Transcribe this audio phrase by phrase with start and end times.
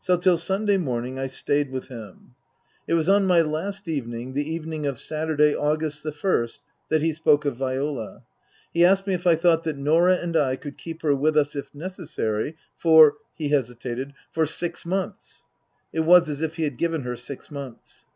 [0.00, 2.34] So till Sunday morning I stayed with him.
[2.88, 5.54] Book III: His Book 253 It was on my last evening, the evening of Saturday,
[5.54, 8.24] August the first, that he spoke of Viola.
[8.74, 11.54] He asked me if I thought that Norah and I could keep her with us,
[11.54, 15.44] if necessary, for he hesitated for six months?
[15.92, 18.06] (It was as if he had given her six months.)